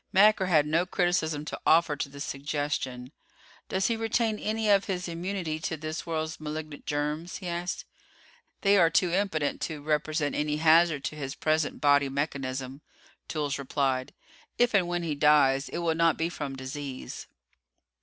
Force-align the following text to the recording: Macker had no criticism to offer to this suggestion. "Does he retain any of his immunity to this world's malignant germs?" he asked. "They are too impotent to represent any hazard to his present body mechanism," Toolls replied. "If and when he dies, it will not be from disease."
Macker 0.11 0.47
had 0.47 0.65
no 0.65 0.87
criticism 0.87 1.45
to 1.45 1.61
offer 1.63 1.95
to 1.95 2.09
this 2.09 2.25
suggestion. 2.25 3.11
"Does 3.69 3.85
he 3.85 3.95
retain 3.95 4.39
any 4.39 4.67
of 4.67 4.85
his 4.85 5.07
immunity 5.07 5.59
to 5.59 5.77
this 5.77 6.07
world's 6.07 6.39
malignant 6.39 6.87
germs?" 6.87 7.37
he 7.37 7.47
asked. 7.47 7.85
"They 8.61 8.79
are 8.79 8.89
too 8.89 9.11
impotent 9.11 9.61
to 9.61 9.79
represent 9.79 10.33
any 10.33 10.57
hazard 10.57 11.03
to 11.03 11.15
his 11.15 11.35
present 11.35 11.81
body 11.81 12.09
mechanism," 12.09 12.81
Toolls 13.27 13.59
replied. 13.59 14.11
"If 14.57 14.73
and 14.73 14.87
when 14.87 15.03
he 15.03 15.13
dies, 15.13 15.69
it 15.69 15.77
will 15.85 15.93
not 15.93 16.17
be 16.17 16.29
from 16.29 16.55
disease." 16.55 17.27